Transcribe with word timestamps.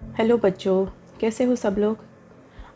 Hello 0.00 0.36
बच्चों, 0.38 0.86
कैसे 1.20 1.44
हो 1.44 1.54
सब 1.56 1.76
लोग? 1.78 1.98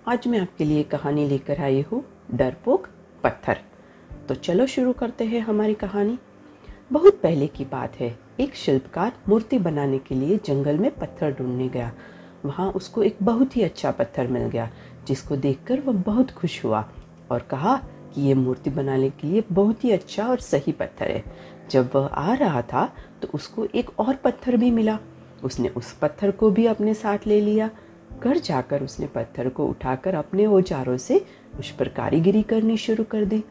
आज 0.08 0.26
मैं 0.28 0.40
आपके 0.40 0.64
लिए 0.64 0.82
कहानी 0.82 1.26
लेकर 1.28 1.60
आई 1.60 1.80
हूँ, 1.82 2.02
डरपोक 2.34 2.86
पत्थर। 3.24 3.58
तो 4.28 4.34
चलो 4.34 4.66
शुरू 4.66 4.92
करते 4.92 5.24
हैं 5.24 5.40
हमारी 5.40 5.74
कहानी। 5.74 6.18
बहुत 6.92 7.20
पहले 7.20 7.46
की 7.46 7.64
बात 7.64 7.96
है, 7.96 8.18
एक 8.40 8.54
शिल्पकार 8.54 9.12
मूर्ति 9.28 9.58
बनाने 9.58 9.98
के 9.98 10.14
लिए 10.14 10.38
जंगल 10.46 10.78
में 10.78 10.90
पत्थर 10.90 11.32
ढूँढने 11.32 11.68
गया। 11.68 11.92
वहाँ 12.44 12.70
उसको 12.70 13.02
एक 13.02 13.16
बहुत 13.22 13.56
ही 13.56 13.62
अच्छा 13.62 13.90
पत्थर 13.90 14.26
मिल 14.26 14.48
गया, 14.48 14.70
जिसको 15.06 15.36
देखकर 15.36 15.80
वह 15.80 16.02
बहुत 16.02 16.30
खुश 16.30 16.64
हुआ 16.64 16.88
और 17.30 17.42
कहा 17.42 17.76
कि 18.14 18.20
ये 18.20 18.34
मूर्ति 18.34 18.70
बनाने 18.70 19.10
के 19.10 19.26
लिए 19.26 19.44
बहुत 19.52 19.84
ही 19.84 19.90
अच्छा 19.90 20.28
और 20.28 20.40
सही 20.40 20.72
पत्थर 20.72 21.10
है। 21.10 21.24
जब 21.70 21.90
वह 21.94 22.06
आ 22.06 22.34
रहा 22.34 22.62
था 22.62 22.92
तो 23.22 23.28
उसको 23.34 23.66
एक 23.66 23.98
और 24.00 24.14
पत्थर 24.14 24.56
भी 24.56 24.70
मिला। 24.70 24.98
उसने 25.42 25.68
उस 25.68 25.92
पत्थर 25.92 26.30
को 26.30 26.50
भी 26.50 26.66
अपने 26.66 26.94
साथ 26.94 27.26
ले 27.26 27.40
लिया। 27.40 27.70
घर 28.20 28.38
जाकर 28.38 28.82
उसने 28.82 29.06
पत्थर 29.06 29.48
को 29.48 29.66
उठाकर 29.66 30.14
अपने 30.14 30.46
औजारों 30.46 30.96
से 30.98 31.24
उस 31.58 31.70
पर 31.70 31.88
कारीगिरी 31.88 32.42
करनी 32.42 32.76
शुरू 32.76 33.04
कर 33.04 33.24
दी। 33.24 33.42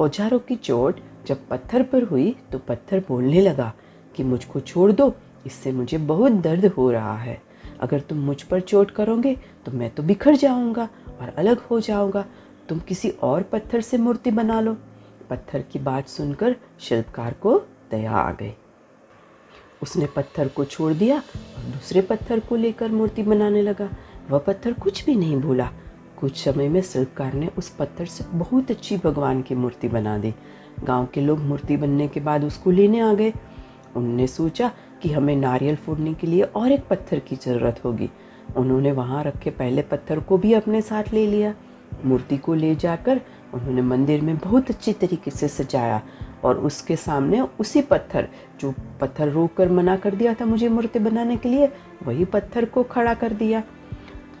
औजारों 0.00 0.38
की 0.38 0.56
चोट 0.56 1.00
जब 1.26 1.46
पत्थर 1.48 1.82
पर 1.82 2.02
हुई 2.02 2.34
तो 2.52 2.58
पत्थर 2.58 3.02
बोलने 3.08 3.40
लगा 3.40 3.72
कि 4.14 4.24
मुझको 4.24 4.60
छोड़ 4.60 4.90
दो, 4.92 5.12
इससे 5.46 5.72
मुझे 5.72 5.98
बहुत 5.98 6.32
दर्द 6.32 6.66
हो 6.66 6.90
रहा 6.90 7.16
है। 7.18 7.40
अगर 7.80 8.00
तुम 8.00 8.18
मुझ 8.18 8.42
पर 8.42 8.60
चोट 8.62 8.90
करोगे 8.90 9.34
तो 9.66 9.72
मैं 9.72 9.90
तो 9.90 10.02
बिखर 10.02 10.36
जाऊँगा 10.36 10.88
और 11.20 11.28
अलग 11.28 11.60
हो 11.60 11.80
जाऊँगा। 11.80 12.24
तुम 12.68 12.78
किसी 12.80 13.08
और 13.22 13.42
पत्थर 13.42 13.80
से 13.80 13.98
मूर्ति 13.98 14.30
बना 14.30 14.60
लो। 14.60 14.76
पत्थर 15.30 15.62
की 15.62 15.78
बात 15.80 16.08
सुनकर 16.08 16.56
शिल्पकार 16.80 17.32
को 17.32 17.58
दया 17.90 18.12
आ 18.12 18.30
गई। 18.32 18.52
उसने 19.82 20.06
पत्थर 20.06 20.48
को 20.48 20.64
छोड़ 20.64 20.92
दिया 20.92 21.16
और 21.16 21.62
दूसरे 21.62 22.00
पत्थर 22.00 22.40
को 22.40 22.56
लेकर 22.56 22.88
मूर्ति 22.88 23.22
बनाने 23.22 23.62
लगा। 23.62 23.88
वह 24.30 24.38
पत्थर 24.38 24.72
कुछ 24.72 25.04
भी 25.06 25.14
नहीं 25.14 25.36
भूला। 25.36 25.70
कुछ 26.20 26.44
समय 26.44 26.68
में 26.68 26.82
शिल्पकार 26.82 27.32
ने 27.32 27.50
उस 27.58 27.68
पत्थर 27.68 28.06
से 28.06 28.24
बहुत 28.32 28.70
अच्छी 28.70 28.96
भगवान 28.96 29.42
की 29.42 29.54
मूर्ति 29.54 29.88
बना 29.88 30.18
दी। 30.18 30.34
गाँव 30.84 31.06
के 31.06 31.20
लोग 31.20 31.38
मूर्ति 31.38 31.76
बनने 31.76 32.08
के 32.08 32.20
बाद 32.20 32.44
उसको 32.44 32.70
लेने 32.70 33.00
आ 33.00 33.14
गए। 33.14 33.32
उनने 33.96 34.26
सोचा 34.26 34.70
कि 35.02 35.10
हमें 35.10 35.36
नारियल 35.36 35.76
फोड़ने 35.76 36.14
के 36.14 36.26
लिए 36.26 36.42
और 36.42 36.72
एक 36.72 36.86
पत्थर 36.88 37.18
की 37.18 37.36
ज़रूरत 37.36 37.80
होगी। 37.84 38.10
उन्होंने 38.56 38.92
वहाँ 38.92 39.24
रखे 39.24 39.50
पहले 39.50 39.82
पत्थर 39.82 40.20
को 40.20 40.38
भी 40.38 40.52
अपने 40.52 40.80
साथ 40.82 41.04
ले 41.12 41.26
लिया। 41.26 41.54
मूर्ति 42.04 42.36
को 42.36 42.54
ले 42.54 42.74
जाकर 42.74 43.20
उन्होंने 43.54 43.82
मंदिर 43.82 44.20
में 44.20 44.36
बहुत 44.36 44.70
अच्छी 44.70 44.92
तरीके 44.94 45.30
से 45.30 45.48
सजाया 45.48 46.00
और 46.44 46.58
उसके 46.60 46.96
सामने 46.96 47.40
उसी 47.60 47.82
पत्थर, 47.82 48.28
जो 48.60 48.74
पत्थर 49.00 49.28
रोक 49.28 49.54
कर 49.56 49.68
मना 49.70 49.96
कर 49.96 50.14
दिया 50.14 50.34
था 50.34 50.44
मुझे 50.46 50.68
मूर्ति 50.68 50.98
बनाने 50.98 51.36
के 51.36 51.48
लिए, 51.48 51.70
वही 52.02 52.24
पत्थर 52.26 52.64
को 52.64 52.82
खड़ा 52.84 53.14
कर 53.14 53.32
दिया। 53.34 53.62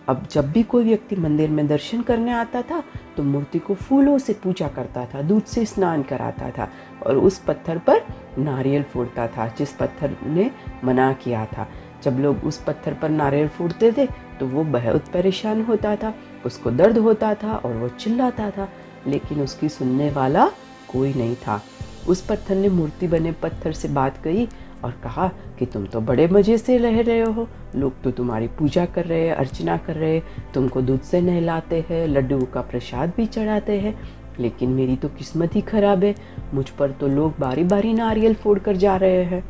अब 0.08 0.26
जब 0.30 0.50
भी 0.52 0.62
कोई 0.62 0.84
व्यक्ति 0.84 1.16
मंदिर 1.16 1.50
में 1.50 1.66
दर्शन 1.66 2.02
करने 2.02 2.32
आता 2.32 2.62
था 2.62 2.82
तो 3.16 3.22
मूर्ति 3.22 3.58
को 3.58 3.74
फूलों 3.74 4.18
से 4.18 4.32
पूजा 4.34 4.68
करता 4.68 5.04
था, 5.04 5.22
दूध 5.22 5.44
से 5.44 5.64
स्नान 5.66 6.02
कराता 6.02 6.50
था 6.50 6.68
और 7.06 7.18
उस 7.18 7.38
पत्थर 7.38 7.78
पर 7.78 8.02
नारियल 8.38 8.82
फोड़ता 8.82 9.26
था, 9.28 9.46
जिस 9.48 9.72
पत्थर 9.72 10.16
ने 10.24 10.50
मना 10.84 11.12
किया 11.14 11.44
था। 11.46 11.66
जब 12.02 12.18
लोग 12.20 12.44
उस 12.44 12.62
पत्थर 12.62 12.94
पर 12.94 13.08
नारियल 13.10 13.48
फोड़ते 13.48 13.92
थे 13.92 14.06
तो 14.38 14.46
वो 14.46 14.64
बहुत 14.64 15.08
परेशान 15.08 15.62
होता 15.64 15.94
था, 15.96 16.14
उसको 16.46 16.70
दर्द 16.72 16.98
होता 16.98 17.34
था 17.34 17.54
और 17.54 17.72
वो 17.72 17.88
चिल्लाता 17.90 18.50
था। 18.50 18.68
लेकिन 19.06 19.40
उसकी 19.40 19.68
सुनने 19.68 20.10
वाला 20.10 20.46
कोई 20.92 21.14
नहीं 21.14 21.36
था। 21.36 21.62
उस 22.08 22.20
पत्थर 22.20 22.54
ने 22.54 22.68
मूर्ति 22.68 23.08
बने 23.08 23.32
पत्थर 23.32 23.72
से 23.72 23.88
बात 23.88 24.16
कही 24.16 24.48
और 24.84 24.90
कहा 24.90 25.28
कि 25.58 25.66
तुम 25.66 25.86
तो 25.86 26.00
बड़े 26.00 26.26
मज़े 26.28 26.58
से 26.58 26.78
रह 26.78 27.00
रहे 27.00 27.20
हो। 27.20 27.48
लोग 27.76 28.02
तो 28.02 28.10
तुम्हारी 28.10 28.48
पूजा 28.48 28.84
कर 28.86 29.04
रहे 29.04 29.26
हैं, 29.26 29.34
अर्चना 29.34 29.76
कर 29.76 29.94
रहे 29.94 30.14
हैं, 30.14 30.52
तुमको 30.54 30.82
दूध 30.82 31.00
से 31.00 31.20
नहलाते 31.20 31.84
हैं, 31.88 32.06
लड्डू 32.08 32.44
का 32.44 32.60
प्रसाद 32.60 33.12
भी 33.16 33.26
चढ़ाते 33.26 33.80
हैं। 33.80 33.98
लेकिन 34.40 34.70
मेरी 34.70 34.96
तो 34.96 35.08
किस्मत 35.08 35.54
ही 35.56 35.60
खराब 35.60 36.04
है, 36.04 36.14
मुझ 36.54 36.70
पर 36.70 36.90
तो 36.90 37.08
लोग 37.08 37.34
बारी 37.40 37.64
बारी 37.64 37.92
नारियल 37.92 38.34
फोड़ 38.34 38.58
कर 38.58 38.76
जा 38.76 38.96
रहे 38.96 39.24
हैं। 39.24 39.44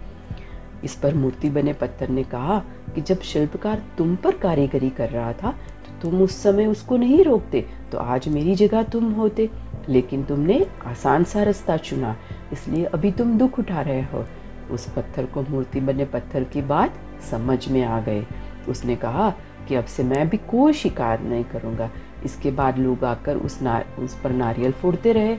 इस 0.84 0.94
पर 0.94 1.14
मूर्ति 1.14 1.50
बने 1.50 1.72
पत्थर 1.72 2.08
ने 2.08 2.22
कहा 2.22 2.58
कि 2.94 3.00
जब 3.00 3.20
शिल्पकार 3.20 3.82
तुम 3.98 4.16
पर 4.16 4.30
कारीगरी 4.30 4.90
कर 4.90 5.08
रहा 5.08 5.32
था 5.32 5.54
तुम 6.02 6.22
उस 6.22 6.42
समय 6.42 6.66
उसको 6.66 6.96
नहीं 6.96 7.22
रोकते 7.24 7.64
तो 7.92 7.98
आज 7.98 8.28
मेरी 8.28 8.54
जगह 8.54 8.82
तुम 8.82 9.12
होते। 9.12 9.48
लेकिन 9.88 10.22
तुमने 10.24 10.64
आसान 10.86 11.24
सा 11.24 11.42
रास्ता 11.42 11.76
चुना, 11.76 12.16
इसलिए 12.52 12.84
अभी 12.84 13.10
तुम 13.12 13.36
दुख 13.38 13.58
उठा 13.58 13.80
रहे 13.80 14.02
हो। 14.02 14.24
उस 14.70 14.88
पत्थर 14.90 15.26
को 15.26 15.42
मूर्ति 15.42 15.80
बने 15.80 16.04
पत्थर 16.04 16.44
की 16.44 16.62
बात 16.62 16.94
समझ 17.30 17.68
में 17.68 17.82
आ 17.84 18.00
गए 18.00 18.24
उसने 18.68 18.96
कहा 18.96 19.28
कि 19.68 19.74
अब 19.74 19.84
से 19.84 20.02
मैं 20.02 20.28
भी 20.28 20.36
कोई 20.50 20.72
शिकार 20.72 21.20
नहीं 21.20 21.44
करूँगा। 21.44 21.90
इसके 22.24 22.50
बाद 22.50 22.78
लोग 22.78 23.04
आकर 23.04 23.36
उस 23.36 23.60
ना, 23.62 23.82
उस 23.98 24.14
पर 24.20 24.30
नारियल 24.30 24.72
फोड़ते 24.72 25.12
रहे 25.12 25.36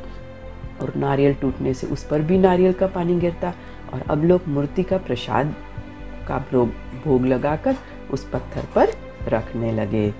और 0.81 0.93
नारियल 0.95 1.33
टूटने 1.33 1.73
से 1.73 1.87
उस 1.87 2.03
पर 2.03 2.21
भी 2.21 2.37
नारियल 2.37 2.73
का 2.73 2.87
पानी 2.87 3.19
गिरता 3.19 3.53
और 3.93 4.03
अब 4.09 4.23
लोग 4.23 4.47
मूर्ति 4.47 4.83
का 4.83 4.97
प्रसाद 4.97 5.55
का 6.27 6.37
भोग 7.05 7.25
लगाकर 7.25 7.75
उस 8.11 8.29
पत्थर 8.29 8.67
पर 8.75 8.93
रखने 9.27 9.71
लगे। 9.71 10.13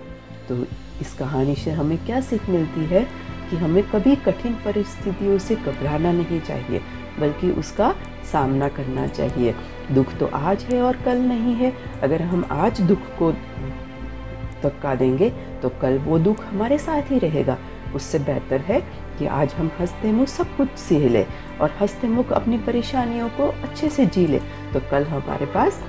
तो 0.49 0.55
इस 1.01 1.13
कहानी 1.13 1.55
से 1.55 1.71
हमें 1.71 1.97
क्या 2.05 2.19
सीख 2.21 2.49
मिलती 2.49 2.85
है 2.85 3.03
कि 3.49 3.57
हमें 3.57 3.83
कभी 3.83 4.15
कठिन 4.15 4.53
परिस्थितियों 4.65 5.37
से 5.37 5.55
घबराना 5.55 6.11
नहीं 6.11 6.39
चाहिए, 6.41 6.81
बल्कि 7.19 7.51
उसका 7.51 7.93
सामना 8.31 8.67
करना 8.69 9.07
चाहिए। 9.07 9.55
दुख 9.91 10.13
तो 10.17 10.25
आज 10.27 10.63
है 10.63 10.81
और 10.81 10.97
कल 10.97 11.17
नहीं 11.19 11.55
है। 11.55 11.73
अगर 12.03 12.21
हम 12.21 12.45
आज 12.51 12.81
दुख 12.81 12.99
को 13.19 13.31
धक्का 14.63 14.95
देंगे 14.95 15.29
तो 15.61 15.69
कल 15.81 15.97
वो 15.99 16.19
दुख 16.19 16.43
हमारे 16.45 16.77
साथ 16.77 17.11
ही 17.11 17.19
रहेगा। 17.19 17.57
उससे 17.95 18.19
बेहतर 18.19 18.61
है 18.61 18.79
कि 19.19 19.25
आज 19.25 19.53
हम 19.53 19.71
हँसते 19.79 20.11
मुख 20.11 20.27
सब 20.27 20.55
कुछ 20.57 20.69
सीख 20.77 21.03
ले 21.11 21.25
और 21.61 21.77
हँसते 21.81 22.07
मुख 22.07 22.31
अपनी 22.31 22.57
परेशानियों 22.57 23.29
को 23.29 23.47
अच्छे 23.63 23.89
से 23.89 24.05
जी 24.05 24.25
ले 24.27 24.39
तो 24.73 24.79
कल 24.91 25.03
हमारे 25.03 25.45
पास 25.45 25.79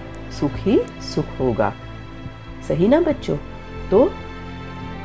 सुख 0.40 0.52
ही 0.58 0.78
सुख 1.14 1.40
होगा। 1.40 1.72
सही 2.68 2.88
ना 2.88 3.00
बच्चों? 3.00 3.36
तो 3.90 4.04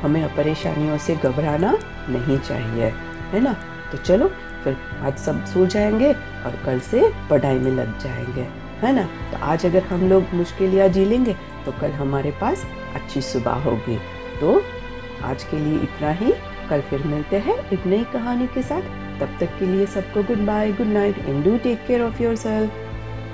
हमें 0.02 0.36
परेशानियों 0.36 0.98
से 0.98 1.16
घबराना 1.16 1.78
नहीं 2.10 2.38
चाहिए, 2.40 2.94
है 3.32 3.40
ना? 3.40 3.54
तो 3.92 3.98
चलो, 3.98 4.28
फिर 4.64 4.78
आज 5.02 5.18
सब 5.18 5.46
सो 5.46 5.66
जाएँगे 5.66 6.12
और 6.14 6.60
कल 6.66 6.80
से 6.80 7.12
पढ़ाई 7.30 7.60
में 7.60 7.72
लग 7.72 7.98
जाएँगे, 8.00 8.48
है 8.82 8.94
ना? 8.96 9.04
तो 9.32 9.46
आज 9.46 9.66
अगर 9.66 9.84
हम 9.84 10.08
लोग 10.10 10.34
मुश्किलियाँ 10.34 10.88
जी 10.88 11.06
लेंगे 11.06 11.36
तो 11.66 11.72
कल 11.72 11.92
हमारे 11.92 12.32
पास 12.32 12.66
अच्छी 12.96 13.22
सुबह 13.22 13.64
होगी। 13.64 13.98
तो 14.42 14.62
आज 15.24 15.44
के 15.44 15.60
लिए 15.60 15.80
इतना 15.80 16.12
ही। 16.12 16.34
कल 16.70 16.82
फिर 16.82 17.04
मिलते 17.04 17.38
हैं 17.38 17.56
एक 17.70 17.86
नई 17.86 18.04
कहानी 18.04 18.48
के 18.48 18.62
साथ। 18.62 18.82
तब 19.20 19.38
तक 19.40 19.58
के 19.60 19.66
लिए 19.66 19.86
सबको 19.86 20.24
good 20.24 20.46
bye 20.46 20.72
good 20.72 20.88
night 20.88 21.18
and 21.20 21.44
do 21.46 21.58
take 21.58 21.86
care 21.88 22.02
of 22.02 22.22
yourself 22.36 22.72